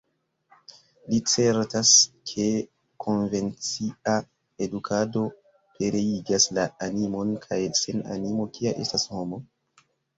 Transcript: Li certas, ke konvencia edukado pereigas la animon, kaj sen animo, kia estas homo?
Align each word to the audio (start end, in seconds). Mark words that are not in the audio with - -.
Li 1.11 1.19
certas, 1.33 1.91
ke 2.31 2.47
konvencia 3.05 4.17
edukado 4.69 5.27
pereigas 5.77 6.51
la 6.61 6.69
animon, 6.91 7.39
kaj 7.49 7.65
sen 7.85 8.07
animo, 8.19 8.53
kia 8.59 8.79
estas 8.87 9.11
homo? 9.17 9.47